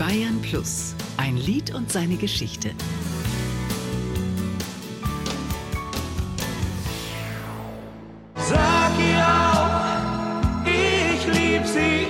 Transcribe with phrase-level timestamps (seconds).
[0.00, 0.94] Bayern Plus.
[1.18, 2.70] Ein Lied und seine Geschichte.
[8.34, 12.06] Sag ihr auch, ich lieb sie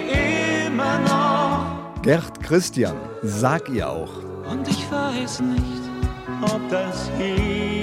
[0.68, 2.00] immer noch.
[2.03, 2.95] Gerd Christian,
[3.25, 4.22] sag ihr auch.
[4.48, 5.82] Und ich weiß nicht,
[6.43, 7.80] ob das je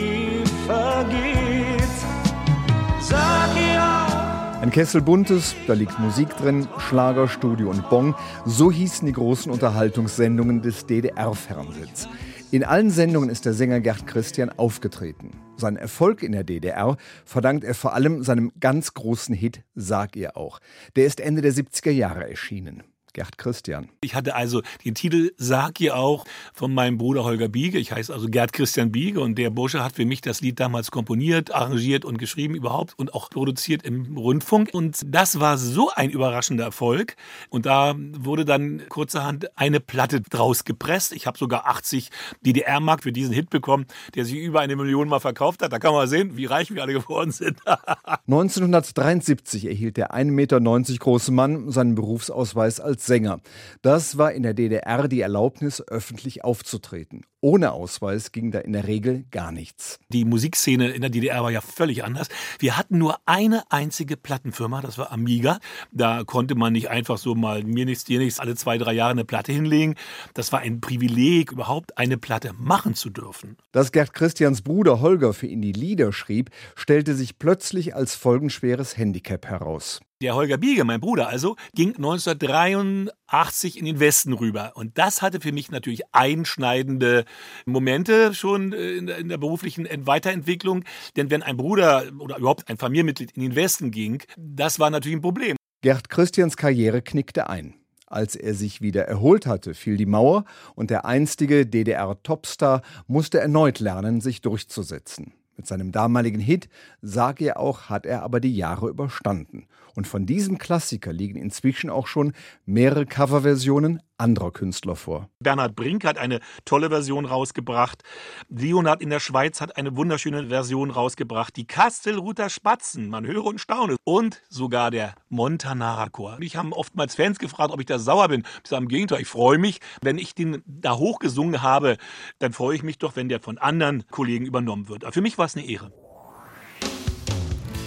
[4.77, 8.13] Kessel buntes, da liegt Musik drin, Schlager, Studio und Bong.
[8.45, 12.07] So hießen die großen Unterhaltungssendungen des DDR-Fernsehens.
[12.51, 15.31] In allen Sendungen ist der Sänger Gerd Christian aufgetreten.
[15.55, 16.95] Seinen Erfolg in der DDR
[17.25, 20.59] verdankt er vor allem seinem ganz großen Hit Sag ihr auch.
[20.95, 22.83] Der ist Ende der 70er Jahre erschienen.
[23.17, 23.89] Gerd Christian.
[23.99, 27.79] Ich hatte also den Titel Sag ihr auch von meinem Bruder Holger Biege.
[27.79, 30.91] Ich heiße also Gerd Christian Biege und der Bursche hat für mich das Lied damals
[30.91, 34.69] komponiert, arrangiert und geschrieben überhaupt und auch produziert im Rundfunk.
[34.71, 37.15] Und das war so ein überraschender Erfolg.
[37.49, 41.11] Und da wurde dann kurzerhand eine Platte draus gepresst.
[41.11, 42.11] Ich habe sogar 80
[42.45, 45.73] DDR-Mark für diesen Hit bekommen, der sich über eine Million mal verkauft hat.
[45.73, 47.57] Da kann man sehen, wie reich wir alle geworden sind.
[48.27, 50.59] 1973 erhielt der 1,90 Meter
[50.99, 53.39] große Mann seinen Berufsausweis als Sänger.
[53.81, 57.25] Das war in der DDR die Erlaubnis, öffentlich aufzutreten.
[57.39, 59.99] Ohne Ausweis ging da in der Regel gar nichts.
[60.09, 62.29] Die Musikszene in der DDR war ja völlig anders.
[62.57, 65.59] Wir hatten nur eine einzige Plattenfirma, das war Amiga.
[65.91, 69.11] Da konnte man nicht einfach so mal mir nichts, dir nichts, alle zwei, drei Jahre
[69.11, 69.95] eine Platte hinlegen.
[70.33, 73.55] Das war ein Privileg, überhaupt eine Platte machen zu dürfen.
[73.71, 78.97] Dass Gerd Christians Bruder Holger für ihn die Lieder schrieb, stellte sich plötzlich als folgenschweres
[78.97, 80.01] Handicap heraus.
[80.23, 84.71] Der Holger Biege, mein Bruder also, ging 1983 in den Westen rüber.
[84.73, 87.23] Und das hatte für mich natürlich einschneidende
[87.67, 90.85] Momente schon in der, in der beruflichen Weiterentwicklung.
[91.17, 95.17] Denn wenn ein Bruder oder überhaupt ein Familienmitglied in den Westen ging, das war natürlich
[95.17, 95.55] ein Problem.
[95.81, 97.75] Gerd Christians Karriere knickte ein.
[98.07, 103.79] Als er sich wieder erholt hatte, fiel die Mauer und der einstige DDR-Topstar musste erneut
[103.79, 105.33] lernen, sich durchzusetzen.
[105.57, 106.69] Mit seinem damaligen Hit
[107.01, 109.67] Sag ihr auch, hat er aber die Jahre überstanden.
[109.95, 112.33] Und von diesem Klassiker liegen inzwischen auch schon
[112.65, 115.29] mehrere Coverversionen anderer Künstler vor.
[115.39, 118.03] Bernhard Brink hat eine tolle Version rausgebracht.
[118.49, 121.55] Leonard in der Schweiz hat eine wunderschöne Version rausgebracht.
[121.55, 123.95] Die Kastelruther Spatzen, man höre und staune.
[124.03, 126.37] Und sogar der Montanara Chor.
[126.39, 128.43] Mich haben oftmals Fans gefragt, ob ich da sauer bin.
[128.63, 129.79] Ich sage im Gegenteil, ich freue mich.
[130.01, 131.97] Wenn ich den da hochgesungen habe,
[132.39, 135.03] dann freue ich mich doch, wenn der von anderen Kollegen übernommen wird.
[135.03, 135.91] Aber für mich war es eine Ehre.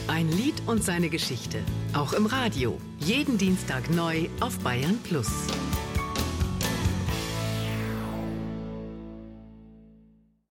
[0.07, 1.59] Ein Lied und seine Geschichte.
[1.95, 2.81] Auch im Radio.
[2.99, 5.31] Jeden Dienstag neu auf Bayern Plus.